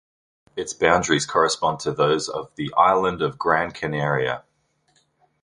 [0.55, 4.43] Its boundaries correspond to those of the island of Gran Canaria.